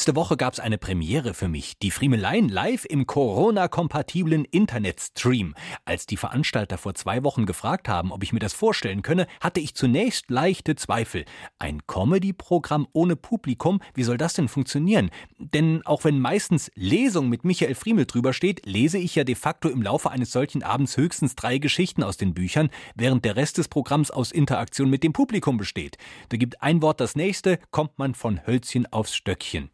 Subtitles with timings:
[0.00, 5.54] Letzte Woche gab es eine Premiere für mich, die Friemelein live im Corona-kompatiblen Internetstream.
[5.84, 9.60] Als die Veranstalter vor zwei Wochen gefragt haben, ob ich mir das vorstellen könne, hatte
[9.60, 11.26] ich zunächst leichte Zweifel.
[11.58, 15.10] Ein Comedy-Programm ohne Publikum, wie soll das denn funktionieren?
[15.36, 19.68] Denn auch wenn meistens Lesung mit Michael Friemel drüber steht, lese ich ja de facto
[19.68, 23.68] im Laufe eines solchen Abends höchstens drei Geschichten aus den Büchern, während der Rest des
[23.68, 25.98] Programms aus Interaktion mit dem Publikum besteht.
[26.30, 29.68] Da gibt ein Wort das nächste, kommt man von Hölzchen aufs Stöckchen.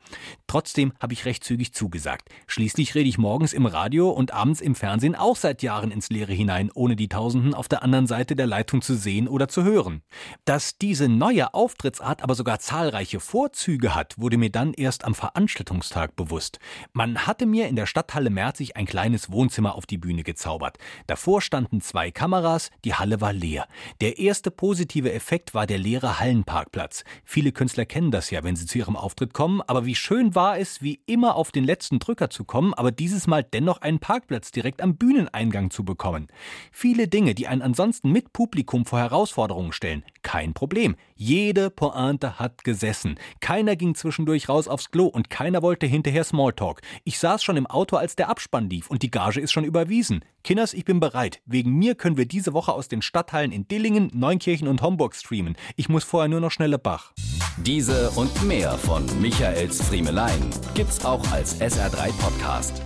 [0.47, 2.29] Trotzdem habe ich recht zügig zugesagt.
[2.47, 6.33] Schließlich rede ich morgens im Radio und abends im Fernsehen auch seit Jahren ins Leere
[6.33, 10.03] hinein, ohne die Tausenden auf der anderen Seite der Leitung zu sehen oder zu hören.
[10.45, 16.17] Dass diese neue Auftrittsart aber sogar zahlreiche Vorzüge hat, wurde mir dann erst am Veranstaltungstag
[16.17, 16.59] bewusst.
[16.93, 20.79] Man hatte mir in der Stadthalle Merzig ein kleines Wohnzimmer auf die Bühne gezaubert.
[21.07, 23.67] Davor standen zwei Kameras, die Halle war leer.
[24.01, 27.05] Der erste positive Effekt war der leere Hallenparkplatz.
[27.25, 30.57] Viele Künstler kennen das ja, wenn sie zu ihrem Auftritt kommen, aber wie schön war
[30.57, 34.53] es, wie immer auf den letzten Drücker zu kommen, aber dieses Mal dennoch einen Parkplatz
[34.53, 36.29] direkt am Bühneneingang zu bekommen.
[36.71, 40.97] Viele Dinge, die einen ansonsten mit Publikum vor Herausforderungen stellen, kein Problem.
[41.15, 43.15] Jede Pointe hat gesessen.
[43.39, 46.81] Keiner ging zwischendurch raus aufs Klo und keiner wollte hinterher Smalltalk.
[47.05, 50.25] Ich saß schon im Auto, als der Abspann lief und die Gage ist schon überwiesen.
[50.43, 51.41] Kinders, ich bin bereit.
[51.47, 55.57] Wegen mir können wir diese Woche aus den Stadtteilen in Dillingen, Neunkirchen und Homburg streamen.
[55.77, 57.13] Ich muss vorher nur noch schnelle Bach.
[57.59, 62.83] Diese und mehr von Michaels Friemelein gibt's auch als SR3 Podcast.